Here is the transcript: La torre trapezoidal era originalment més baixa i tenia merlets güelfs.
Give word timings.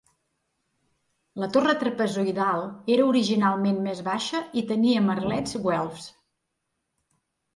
La 1.41 1.49
torre 1.57 1.73
trapezoidal 1.81 2.63
era 2.95 3.05
originalment 3.11 3.77
més 3.89 4.01
baixa 4.09 4.41
i 4.61 4.63
tenia 4.71 5.03
merlets 5.11 5.53
güelfs. 5.67 6.09